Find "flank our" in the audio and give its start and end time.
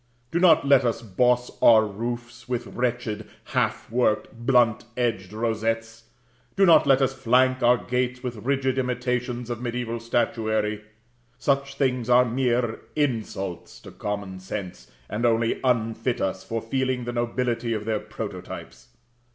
7.13-7.77